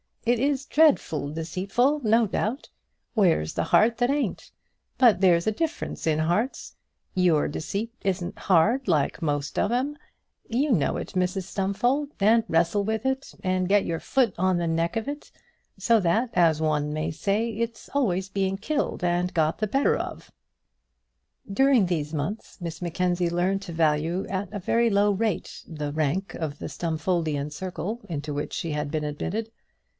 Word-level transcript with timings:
"It 0.25 0.39
is 0.39 0.65
dreadful 0.65 1.31
deceitful, 1.31 2.01
no 2.03 2.25
doubt. 2.25 2.69
Where's 3.13 3.53
the 3.53 3.65
heart 3.65 3.97
that 3.97 4.09
ain't? 4.09 4.51
But 4.97 5.21
there's 5.21 5.45
a 5.45 5.51
difference 5.51 6.07
in 6.07 6.19
hearts. 6.19 6.75
Your 7.13 7.47
deceit 7.47 7.93
isn't 8.03 8.37
hard 8.37 8.87
like 8.87 9.21
most 9.21 9.59
of 9.59 9.71
'em. 9.71 9.97
You 10.47 10.71
know 10.71 10.97
it, 10.97 11.09
Mrs 11.09 11.43
Stumfold, 11.43 12.09
and 12.19 12.43
wrestle 12.47 12.83
with 12.83 13.05
it, 13.05 13.33
and 13.43 13.69
get 13.69 13.85
your 13.85 13.99
foot 13.99 14.33
on 14.39 14.57
the 14.57 14.67
neck 14.67 14.95
of 14.95 15.07
it, 15.07 15.31
so 15.77 15.99
that, 15.99 16.29
as 16.33 16.61
one 16.61 16.93
may 16.93 17.09
say, 17.11 17.49
it's 17.51 17.87
always 17.89 18.27
being 18.29 18.57
killed 18.57 19.03
and 19.03 19.33
got 19.33 19.57
the 19.59 19.67
better 19.67 19.95
of." 19.95 20.31
During 21.51 21.85
these 21.87 22.13
months 22.13 22.59
Miss 22.61 22.81
Mackenzie 22.81 23.29
learned 23.29 23.61
to 23.63 23.73
value 23.73 24.27
at 24.27 24.51
a 24.53 24.59
very 24.59 24.89
low 24.89 25.11
rate 25.11 25.63
the 25.67 25.91
rank 25.91 26.33
of 26.35 26.57
the 26.59 26.69
Stumfoldian 26.69 27.51
circle 27.51 28.01
into 28.09 28.33
which 28.33 28.53
she 28.53 28.71
had 28.71 28.89
been 28.89 29.03
admitted. 29.03 29.51